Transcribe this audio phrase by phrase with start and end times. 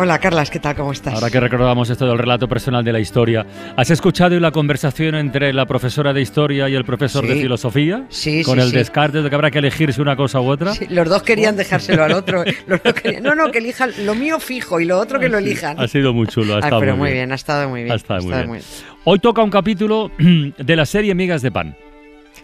[0.00, 0.76] Hola Carlas, ¿qué tal?
[0.76, 1.12] ¿Cómo estás?
[1.14, 3.44] Ahora que recordamos esto del relato personal de la historia,
[3.76, 8.04] ¿has escuchado la conversación entre la profesora de historia y el profesor de filosofía?
[8.08, 8.76] Sí, Con sí, el sí.
[8.76, 10.72] descarte de que habrá que elegirse una cosa u otra.
[10.72, 12.44] Sí, los dos querían dejárselo al otro.
[12.68, 15.38] Los dos querían- no, no, que elijan lo mío fijo y lo otro que lo
[15.38, 15.80] elijan.
[15.80, 17.14] Ha sido muy chulo, ha estado pero muy bien.
[17.22, 17.32] bien.
[17.32, 17.92] ha estado muy bien.
[17.92, 18.62] Ha estado muy bien.
[19.02, 21.74] Hoy toca un capítulo de la serie Migas de Pan.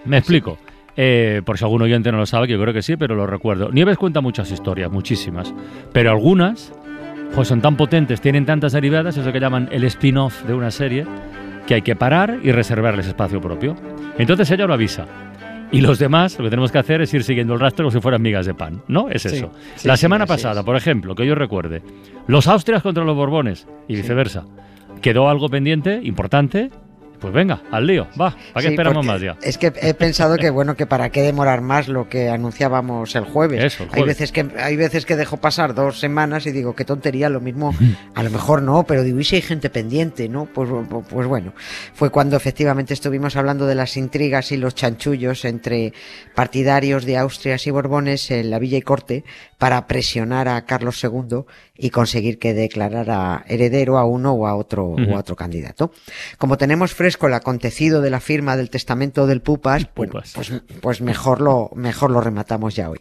[0.05, 0.59] Me explico.
[0.97, 3.27] Eh, por si algún oyente no lo sabe, que yo creo que sí, pero lo
[3.28, 3.70] recuerdo.
[3.70, 5.55] Nieves cuenta muchas historias, muchísimas.
[5.92, 6.73] Pero algunas
[7.34, 11.05] pues son tan potentes, tienen tantas derivadas, eso que llaman el spin-off de una serie,
[11.66, 13.75] que hay que parar y reservarles espacio propio.
[14.19, 15.06] Entonces ella lo avisa.
[15.73, 18.00] Y los demás lo que tenemos que hacer es ir siguiendo el rastro como si
[18.00, 19.08] fueran migas de pan, ¿no?
[19.08, 19.50] Es Sí, eso.
[19.75, 21.83] sí, la semana pasada, por ejemplo, que yo recuerde,
[22.28, 24.45] los Austrias contra los Borbones y viceversa.
[25.03, 26.70] Quedó algo pendiente, importante.
[27.20, 28.31] Pues venga, al lío, va.
[28.53, 29.37] ¿Para qué Sí, esperamos más ya?
[29.43, 33.25] Es que he pensado que bueno, que para qué demorar más lo que anunciábamos el
[33.25, 33.65] jueves.
[33.65, 36.85] Eso, el Hay veces que hay veces que dejo pasar dos semanas y digo, qué
[36.85, 37.75] tontería, lo mismo,
[38.15, 40.47] a lo mejor no, pero digo, ¿y si hay gente pendiente, no?
[40.47, 40.69] Pues,
[41.09, 41.53] pues bueno,
[41.95, 45.92] fue cuando efectivamente estuvimos hablando de las intrigas y los chanchullos entre
[46.35, 49.25] partidarios de Austrias y Borbones en la Villa y Corte
[49.59, 51.45] para presionar a Carlos II
[51.77, 55.92] y conseguir que declarara heredero a uno o a otro o a otro candidato.
[56.39, 61.00] Como tenemos fresco el acontecido de la firma del testamento del Pupas, bueno, pues, pues
[61.00, 63.00] mejor lo mejor lo rematamos ya hoy.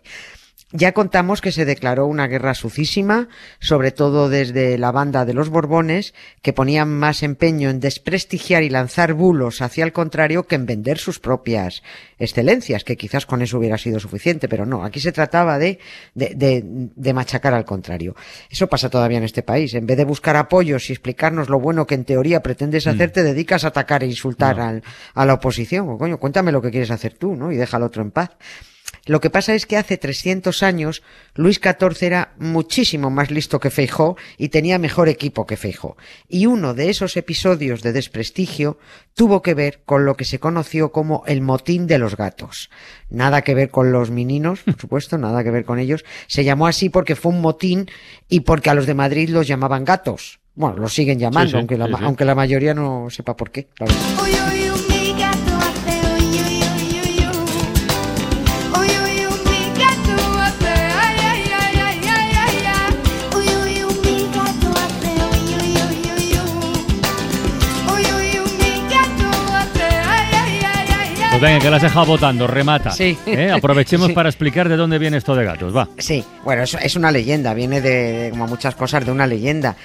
[0.75, 3.27] Ya contamos que se declaró una guerra sucísima,
[3.59, 8.69] sobre todo desde la banda de los Borbones, que ponían más empeño en desprestigiar y
[8.69, 11.83] lanzar bulos hacia el contrario que en vender sus propias
[12.17, 15.77] excelencias, que quizás con eso hubiera sido suficiente, pero no, aquí se trataba de,
[16.16, 18.16] de, de- de machacar al contrario.
[18.50, 19.75] Eso pasa todavía en este país.
[19.75, 23.22] En vez de buscar apoyos y explicarnos lo bueno que en teoría pretendes hacer, te
[23.22, 24.63] dedicas a atacar e insultar No.
[24.63, 25.88] al- a la oposición.
[25.88, 27.51] O, coño, cuéntame lo que quieres hacer tú, ¿no?
[27.51, 28.31] Y deja al otro en paz.
[29.06, 31.03] Lo que pasa es que hace 300 años
[31.36, 35.97] Luis XIV era muchísimo más listo que Feijó y tenía mejor equipo que Feijó.
[36.30, 38.78] Y uno de esos episodios de desprestigio
[39.14, 42.69] tuvo que ver con lo que se conoció como el motín de los gatos.
[43.09, 46.06] Nada que ver con los meninos, por supuesto, nada que ver con ellos.
[46.28, 47.90] Se llamó así porque fue un motín
[48.30, 50.40] y porque a los de Madrid los llamaban gatos.
[50.56, 52.03] Bueno, los siguen llamando, Sí, sí, aunque, la, sí, ma- sí.
[52.06, 53.68] aunque la mayoría no sepa por qué.
[53.81, 54.62] Uy, uy,
[71.43, 72.91] venga, que la has dejado votando, remata.
[72.91, 73.17] Sí.
[73.25, 73.51] ¿Eh?
[73.51, 74.13] Aprovechemos Sí.
[74.13, 75.87] para explicar de dónde viene esto de gatos, va.
[75.97, 77.89] Sí, bueno, es, es una leyenda, viene de,
[78.23, 79.75] de, como muchas cosas, de una leyenda.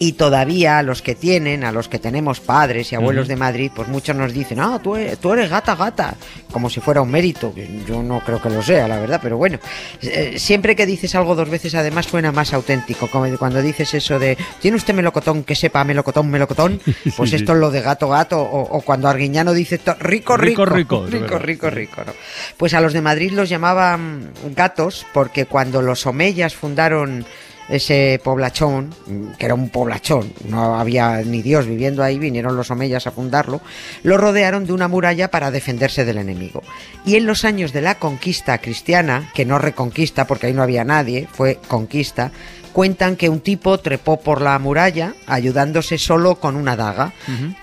[0.00, 3.70] Y todavía a los que tienen, a los que tenemos padres y abuelos de Madrid,
[3.74, 6.14] pues muchos nos dicen, ah, tú eres, tú eres gata, gata,
[6.52, 7.52] como si fuera un mérito.
[7.86, 9.58] Yo no creo que lo sea, la verdad, pero bueno.
[10.02, 14.18] Eh, siempre que dices algo dos veces, además suena más auténtico, como cuando dices eso
[14.18, 16.80] de, ¿tiene usted melocotón que sepa melocotón, melocotón?
[17.16, 17.56] Pues Sí, esto sí.
[17.56, 21.38] es lo de gato, gato, o, o cuando Arguiñano dice, rico, Rico, rico, rico, rico,
[21.38, 22.12] rico, rico, ¿no?
[22.56, 27.24] Pues a los de Madrid los llamaban gatos porque cuando los omeyas fundaron
[27.68, 32.70] ese poblachón, mm, que era un poblachón, no había ni Dios viviendo ahí, vinieron los
[32.70, 33.60] omeyas a fundarlo,
[34.02, 36.62] lo rodearon de una muralla para defenderse del enemigo.
[37.04, 40.84] Y en los años de la conquista cristiana, que no reconquista porque ahí no había
[40.84, 42.32] nadie, fue conquista,
[42.72, 47.12] cuentan que un tipo trepó por la muralla ayudándose solo con una daga,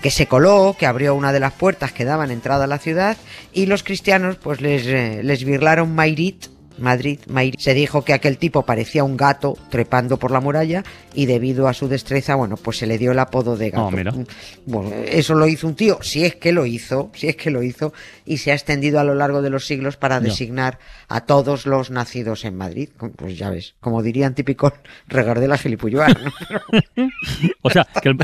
[0.02, 3.16] que se coló, que abrió una de las puertas que daban entrada a la ciudad
[3.52, 6.48] y los cristianos pues les, eh, les birlaron Mairit,
[6.78, 7.60] Madrid, Mairit.
[7.60, 10.82] Se dijo que aquel tipo parecía un gato trepando por la muralla
[11.14, 13.86] y debido a su destreza, bueno, pues se le dio el apodo de gato.
[13.86, 14.12] Oh, mira.
[14.66, 17.62] Bueno, eso lo hizo un tío, si es que lo hizo, si es que lo
[17.62, 17.92] hizo,
[18.24, 20.78] y se ha extendido a lo largo de los siglos para designar
[21.08, 22.88] a todos los nacidos en Madrid.
[23.16, 24.72] Pues ya ves, como dirían típico
[25.08, 26.32] regardela gilipulloa, ¿no?
[27.62, 28.18] O sea, que el-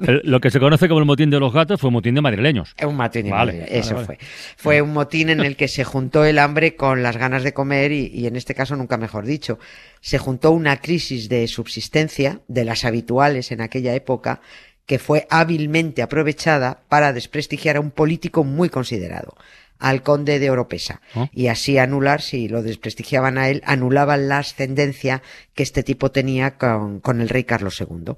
[0.00, 2.20] el- lo que se conoce como el motín de los gatos fue un motín de
[2.20, 2.74] madrileños.
[2.76, 4.06] Es un motín, de Vale, Madrid, vale, eso vale.
[4.06, 4.18] fue.
[4.56, 7.91] Fue un motín en el que se juntó el hambre con las ganas de comer
[7.92, 9.58] y, y en este caso nunca mejor dicho.
[10.00, 14.40] Se juntó una crisis de subsistencia de las habituales en aquella época
[14.86, 19.36] que fue hábilmente aprovechada para desprestigiar a un político muy considerado,
[19.78, 21.00] al conde de Oropesa,
[21.32, 25.22] y así anular, si lo desprestigiaban a él, anulaban la ascendencia
[25.54, 28.14] que este tipo tenía con, con el rey Carlos II.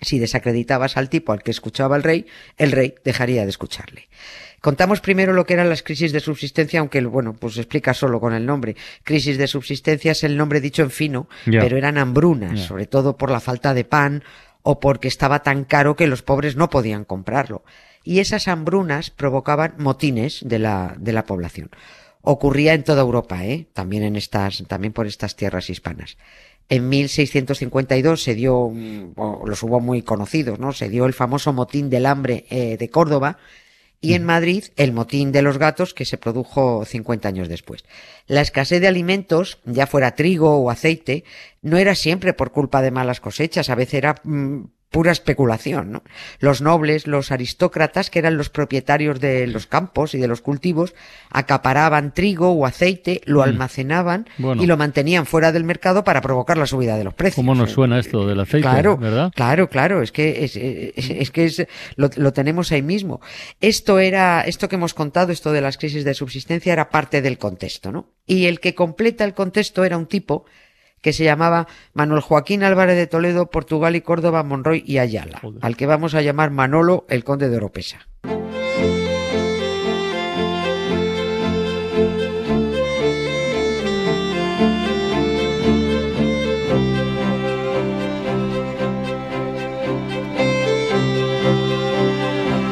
[0.00, 2.26] Si desacreditabas al tipo al que escuchaba el rey,
[2.56, 4.08] el rey dejaría de escucharle.
[4.60, 8.34] Contamos primero lo que eran las crisis de subsistencia, aunque, bueno, pues explica solo con
[8.34, 8.76] el nombre.
[9.04, 13.30] Crisis de subsistencia es el nombre dicho en fino, pero eran hambrunas, sobre todo por
[13.30, 14.22] la falta de pan
[14.62, 17.64] o porque estaba tan caro que los pobres no podían comprarlo.
[18.04, 21.70] Y esas hambrunas provocaban motines de la, de la población.
[22.22, 23.66] Ocurría en toda Europa, ¿eh?
[23.72, 26.18] También en estas, también por estas tierras hispanas.
[26.70, 28.72] En 1652 se dio,
[29.44, 30.72] los hubo muy conocidos, ¿no?
[30.72, 33.38] Se dio el famoso motín del hambre eh, de Córdoba
[34.00, 37.84] y en Madrid el motín de los gatos que se produjo 50 años después.
[38.28, 41.24] La escasez de alimentos, ya fuera trigo o aceite,
[41.60, 46.02] no era siempre por culpa de malas cosechas, a veces era mm, pura especulación, ¿no?
[46.40, 50.94] Los nobles, los aristócratas, que eran los propietarios de los campos y de los cultivos,
[51.30, 53.42] acaparaban trigo o aceite, lo Mm.
[53.44, 54.62] almacenaban Bueno.
[54.62, 57.36] y lo mantenían fuera del mercado para provocar la subida de los precios.
[57.36, 58.62] ¿Cómo nos suena esto del aceite?
[58.68, 59.30] Claro, ¿Verdad?
[59.34, 61.66] claro, claro, es que es, es- es que es,
[61.96, 63.20] lo, lo tenemos ahí mismo.
[63.60, 67.38] Esto era, esto que hemos contado, esto de las crisis de subsistencia era parte del
[67.38, 68.08] contexto, ¿no?
[68.26, 70.44] Y el que completa el contexto era un tipo
[71.00, 75.64] que se llamaba Manuel Joaquín Álvarez de Toledo, Portugal y Córdoba, Monroy y Ayala, Joder.
[75.64, 78.06] al que vamos a llamar Manolo el Conde de Oropesa.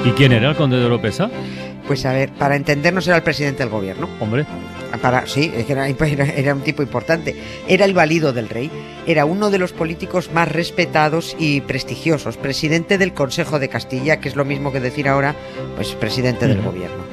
[0.04, 1.30] ¿Y quién era el conde de Oropesa?
[1.86, 4.08] Pues a ver, para entendernos era el presidente del gobierno.
[4.20, 4.46] Hombre,
[5.02, 7.36] Para, sí, era, era- un tipo importante.
[7.68, 8.70] Era el valido del rey.
[9.06, 12.36] Era uno de los políticos más respetados y prestigiosos.
[12.36, 15.34] Presidente del Consejo de Castilla, que es lo mismo que decir ahora,
[15.76, 17.04] pues presidente del gobierno.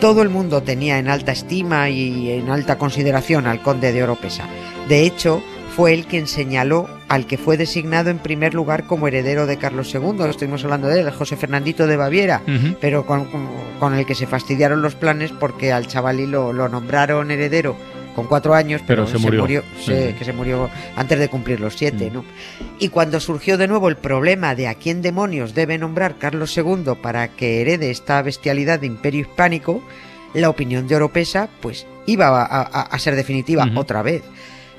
[0.00, 4.44] Todo el mundo tenía en alta estima y en alta consideración al conde de Oropesa.
[4.88, 5.42] De hecho,
[5.76, 9.92] fue él quien señaló al que fue designado en primer lugar como heredero de Carlos
[9.94, 10.00] II.
[10.18, 12.42] Lo estuvimos hablando de él, José Fernandito de Baviera
[12.80, 13.48] pero con, con-
[13.80, 17.76] con el que se fastidiaron los planes porque al chavalí lo, lo nombraron heredero
[18.14, 19.62] con cuatro años, Pero pero, se murió.
[19.84, 20.14] se- Sí.
[20.16, 22.14] que se murió antes de cumplir los siete, Mm.
[22.14, 22.24] ¿no?
[22.78, 26.92] Y cuando surgió de nuevo el problema de a quién demonios debe nombrar Carlos II
[27.02, 29.82] para que herede esta bestialidad de imperio hispánico,
[30.32, 34.22] la opinión de Oropesa, pues iba a, a- a ser definitiva otra vez.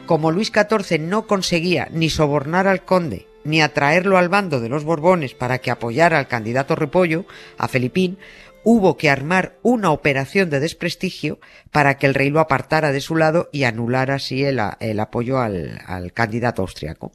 [0.06, 4.84] Como Luis XIV no conseguía ni sobornar al conde ni atraerlo al bando de los
[4.84, 7.26] Borbones para que apoyara al candidato Repollo,
[7.60, 8.18] a Felipín,
[8.64, 11.40] hubo que armar una operación de desprestigio
[11.72, 15.80] para que el rey lo apartara de su lado y anulara así el, apoyo al,
[15.86, 17.12] al candidato austriaco.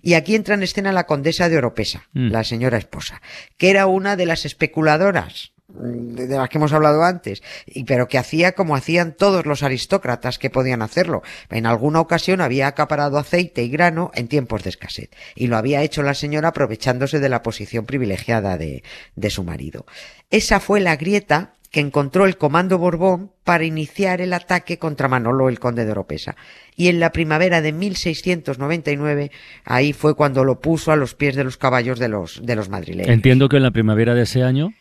[0.00, 2.30] Y aquí entra en escena la condesa de Oropesa, Mm.
[2.30, 3.20] la señora esposa,
[3.56, 8.08] que era una de las especuladoras de de las que hemos hablado antes, y, pero
[8.08, 11.22] que hacía como hacían todos los aristócratas que podían hacerlo.
[11.50, 15.82] En alguna ocasión había acaparado aceite y grano en tiempos de escasez, y lo había
[15.82, 18.82] hecho la señora aprovechándose de la posición privilegiada de,
[19.16, 19.86] de su marido.
[20.30, 25.48] Esa fue la grieta que encontró el comando Borbón para iniciar el ataque contra Manolo
[25.48, 26.36] el conde de Oropesa.
[26.76, 29.30] Y en la primavera de 1699,
[29.64, 32.68] ahí fue cuando lo puso a los pies de los caballos de los, de los
[32.68, 33.08] madrileños.
[33.08, 34.74] entiendo que en la primavera de ese año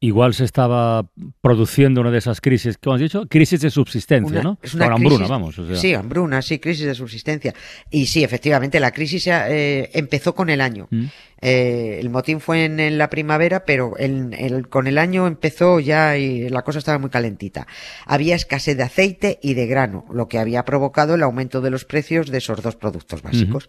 [0.00, 1.10] igual se estaba
[1.40, 3.26] produciendo una de esas crisis, ¿cómo has dicho?
[3.28, 4.58] Crisis de subsistencia, Una- ¿no?
[4.62, 5.58] es una hambruna, crisis- vamos.
[5.58, 5.76] o sea.
[5.76, 7.52] Sí, hambruna, sí, crisis de subsistencia.
[7.90, 10.86] Y sí, efectivamente, la crisis eh, empezó con el año.
[10.90, 11.04] Mm.
[11.40, 16.16] Eh, el motín fue en, en la primavera, pero en- con el año empezó ya
[16.16, 17.66] y la cosa estaba muy calentita.
[18.06, 21.84] Había escasez de aceite y de grano, lo que había provocado el aumento de los
[21.84, 23.68] precios de esos dos productos básicos.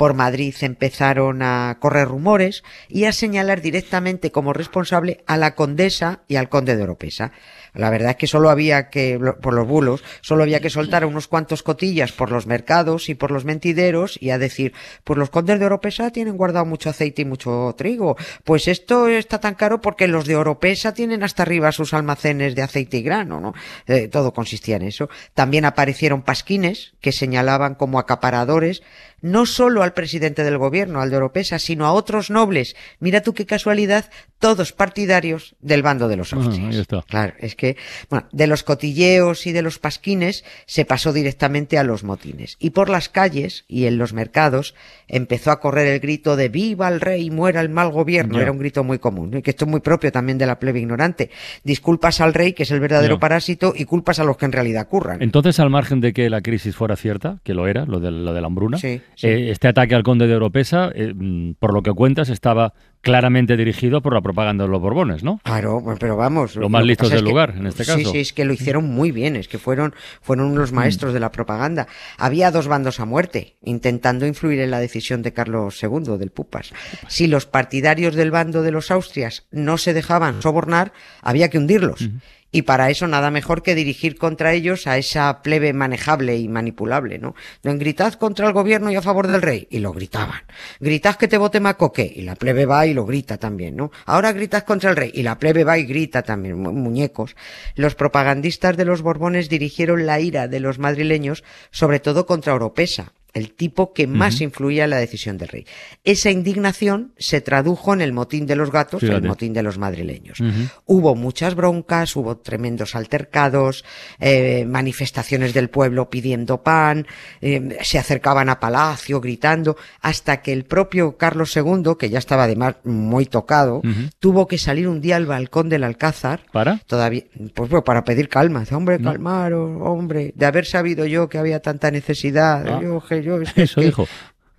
[0.00, 6.20] Por Madrid empezaron a correr rumores y a señalar directamente como responsable a la condesa
[6.26, 7.32] y al conde de Oropesa.
[7.74, 11.28] La verdad es que solo había que, por los bulos, solo había que soltar unos
[11.28, 14.72] cuantos cotillas por los mercados y por los mentideros y a decir,
[15.04, 18.16] pues los condes de Oropesa tienen guardado mucho aceite y mucho trigo.
[18.44, 22.62] Pues esto está tan caro porque los de Oropesa tienen hasta arriba sus almacenes de
[22.62, 23.52] aceite y grano, ¿no?
[23.86, 25.10] Eh, todo consistía en eso.
[25.34, 28.82] También aparecieron pasquines que señalaban como acaparadores
[29.22, 32.76] no solo al presidente del gobierno, al de Oropesa, sino a otros nobles.
[32.98, 34.10] Mira tú qué casualidad,
[34.40, 36.74] todos partidarios del bando de los Ah, Austrias.
[36.74, 37.02] ahí está.
[37.02, 37.76] Claro, es que,
[38.08, 42.56] bueno, de los cotilleos y de los pasquines se pasó directamente a los motines.
[42.58, 44.74] Y por las calles y en los mercados
[45.06, 48.40] empezó a correr el grito de viva el rey, muera el mal gobierno.
[48.40, 50.80] Era un grito muy común, y que esto es muy propio también de la plebe
[50.80, 51.30] ignorante.
[51.64, 54.88] Disculpas al rey, que es el verdadero parásito, y culpas a los que en realidad
[54.88, 55.22] curran.
[55.22, 58.32] Entonces, al margen de que la crisis fuera cierta, que lo era, lo de, lo
[58.32, 59.26] de la hambruna, Sí, sí.
[59.26, 63.56] eh, este ataque al conde de Oropesa, eh, mm, por lo que cuentas, estaba claramente
[63.56, 65.40] dirigido por la propaganda de los Borbones, ¿no?
[65.44, 66.56] Claro, pues, pero vamos.
[66.56, 68.08] Los más lo listos del que- lugar, en este Sí, caso.
[68.08, 68.12] Mm.
[68.12, 71.32] sí, es que lo hicieron muy bien, es que fueron, fueron los maestros de la
[71.32, 71.86] propaganda.
[72.18, 76.72] Había dos bandos a muerte, intentando influir en la decisión de Carlos II, del Pupas.
[77.08, 80.92] Si los partidarios del bando de los Austrias no se dejaban sobornar,
[81.22, 82.08] había que hundirlos.
[82.52, 87.18] Y para eso nada mejor que dirigir contra ellos a esa plebe manejable y manipulable,
[87.18, 87.34] ¿no?
[87.62, 89.68] Gritad contra el gobierno y a favor del rey.
[89.70, 90.40] Y lo gritaban.
[90.80, 92.12] Gritad que te vote Macoque.
[92.14, 93.92] Y la plebe va y lo grita también, ¿no?
[94.06, 95.10] Ahora gritad contra el rey.
[95.14, 97.36] Y la plebe va y grita también, mu- muñecos.
[97.76, 103.12] Los propagandistas de los Borbones dirigieron la ira de los madrileños, sobre todo contra Oropesa,
[103.32, 105.66] el tipo que más influía en la decisión del rey.
[106.04, 109.28] Esa indignación se tradujo en el motín de los gatos, el Fíjate.
[109.28, 110.38] motín de los madrileños.
[110.86, 113.84] Hubo muchas broncas, hubo tremendos altercados,
[114.18, 117.06] eh, manifestaciones del pueblo pidiendo pan,
[117.40, 122.44] eh, se acercaban a palacio gritando, hasta que el propio Carlos II, que ya estaba
[122.44, 123.82] además muy tocado,
[124.18, 126.78] tuvo que salir un día al balcón del Alcázar ¿Para?
[126.86, 128.60] todavía, pues bueno, para pedir calma.
[128.60, 129.10] Dice, hombre, No.
[129.12, 132.66] calmaros, hombre, de haber sabido yo que había tanta necesidad.
[132.66, 132.80] Ah.
[132.82, 134.06] Yo, yo, es que- Eso que- dijo.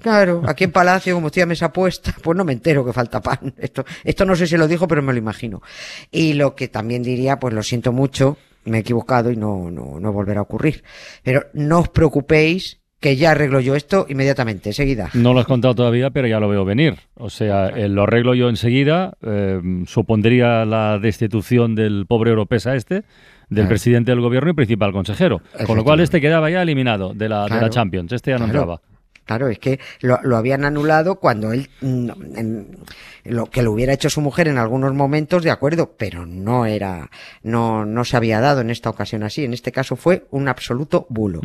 [0.02, 3.22] Claro, aquí en Palacio, como estoy a mesa puesta, pues no me entero que falta
[3.22, 3.54] pan.
[3.60, 5.62] Esto, esto no sé si lo dijo, pero me lo imagino.
[6.10, 10.00] Y lo que también diría, pues lo siento mucho, me he equivocado y no, no,
[10.00, 10.84] no volverá a ocurrir.
[11.22, 15.10] Pero no os preocupéis, que ya arreglo yo esto inmediatamente, enseguida.
[15.16, 16.96] No lo has contado todavía, pero ya lo veo venir.
[17.16, 19.14] O sea, eh, lo arreglo yo enseguida.
[19.24, 23.04] eh, supondría la destitución del pobre Europesa este, del
[23.50, 23.70] Claro.
[23.70, 25.42] presidente del gobierno y principal consejero.
[25.66, 27.70] Con lo cual este quedaba ya eliminado de la, de la.
[27.70, 28.12] Champions.
[28.14, 28.60] Este ya no Claro.
[28.62, 28.82] entraba.
[29.26, 32.78] Claro, es que lo, lo habían anulado cuando él, mm, en-
[33.24, 37.10] lo que lo hubiera hecho su mujer en algunos momentos, de acuerdo, pero no era,
[37.44, 39.44] no, no se había dado en esta ocasión así.
[39.46, 41.40] En este caso fue un absoluto bulo.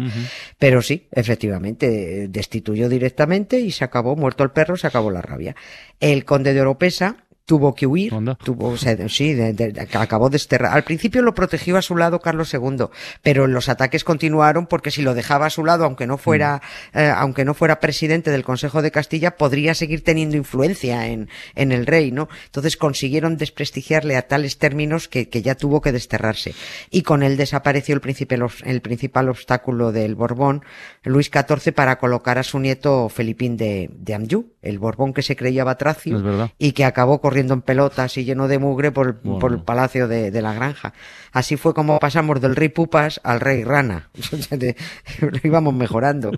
[0.59, 5.55] Pero sí, efectivamente, destituyó directamente y se acabó, muerto el perro, se acabó la rabia.
[6.01, 8.35] El conde de Oropesa tuvo que huir, Anda.
[8.35, 10.75] tuvo, se- sí, de- de- acabó desterrado.
[10.75, 12.87] Al principio lo protegió a su lado Carlos II,
[13.23, 16.61] pero los ataques continuaron porque si lo dejaba a su lado, aunque no fuera,
[16.93, 21.71] eh, aunque no fuera presidente del Consejo de Castilla, podría seguir teniendo influencia en, en
[21.71, 22.29] el rey, ¿no?
[22.47, 26.53] Entonces consiguieron desprestigiarle a tales términos que, que ya tuvo que desterrarse.
[26.91, 30.65] Y con él desapareció el, príncipe, el principal obstáculo del Borbón,
[31.05, 35.37] Luis XIV, para colocar a su nieto Felipín de, de Anjou, el Borbón que se
[35.37, 36.19] creía batracio
[36.59, 39.39] y que acabó corriendo en pelotas y lleno de mugre por, el- Bueno.
[39.39, 40.93] por el palacio de, de la granja.
[41.33, 44.11] Así fue como pasamos del rey Pupas al rey Rana.
[45.21, 46.33] Lo íbamos mejorando.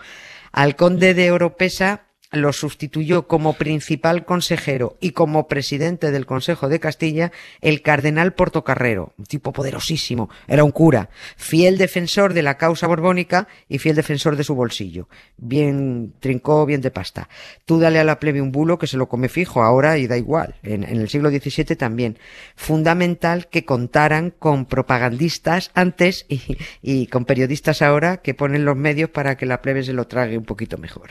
[0.52, 6.78] Al conde de Oropesa lo sustituyó como principal consejero y como presidente del Consejo de
[6.78, 7.32] Castilla
[7.62, 13.48] el cardenal Portocarrero, un tipo poderosísimo, era un cura, fiel defensor de la causa borbónica
[13.68, 15.08] y fiel defensor de su bolsillo.
[15.38, 17.28] Bien trincó, bien de pasta.
[17.64, 20.18] Tú dale a la plebe un bulo que se lo come fijo ahora y da
[20.18, 20.56] igual.
[20.62, 22.18] En, el siglo XVII también.
[22.56, 26.26] Fundamental que contaran con propagandistas antes
[26.82, 30.36] y, con periodistas ahora que ponen los medios para que la plebe se lo trague
[30.36, 31.10] un poquito mejor.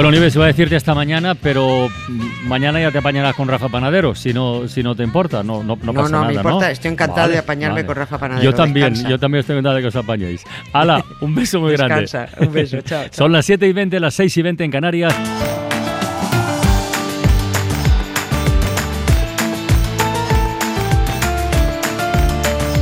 [0.00, 1.90] Bueno, Nieves, iba a decirte hasta mañana, pero
[2.44, 5.42] mañana ya te apañarás con Rafa Panadero, si no, si no te importa.
[5.42, 8.16] No, no, no No, pasa no, nada, me importa, estoy encantado de apañarme con Rafa
[8.16, 9.10] Panadero, Yo también, descansa.
[9.10, 10.42] yo también estoy encantado de que os apañéis.
[10.72, 12.00] Hala, un beso muy grande.
[12.00, 13.12] Descansa, un beso, chao, chao.
[13.12, 15.14] Son las 7 y 20, las 6 y 20 en Canarias.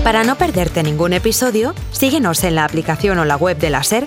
[0.05, 4.07] Para no perderte ningún episodio, síguenos en la aplicación o la web de la SER,